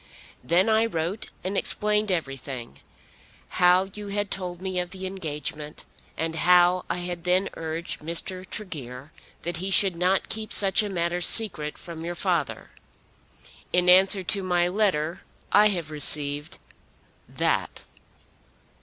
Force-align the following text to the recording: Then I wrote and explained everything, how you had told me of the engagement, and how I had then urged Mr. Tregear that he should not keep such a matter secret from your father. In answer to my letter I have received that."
Then 0.43 0.67
I 0.67 0.87
wrote 0.87 1.29
and 1.43 1.55
explained 1.55 2.11
everything, 2.11 2.79
how 3.49 3.91
you 3.93 4.07
had 4.07 4.31
told 4.31 4.59
me 4.59 4.79
of 4.79 4.89
the 4.89 5.05
engagement, 5.05 5.85
and 6.17 6.33
how 6.37 6.85
I 6.89 6.97
had 6.97 7.23
then 7.23 7.49
urged 7.53 7.99
Mr. 7.99 8.43
Tregear 8.49 9.11
that 9.43 9.57
he 9.57 9.69
should 9.69 9.95
not 9.95 10.27
keep 10.27 10.51
such 10.51 10.81
a 10.81 10.89
matter 10.89 11.21
secret 11.21 11.77
from 11.77 12.03
your 12.03 12.15
father. 12.15 12.71
In 13.71 13.89
answer 13.89 14.23
to 14.23 14.41
my 14.41 14.67
letter 14.67 15.21
I 15.51 15.67
have 15.67 15.91
received 15.91 16.57
that." 17.29 17.85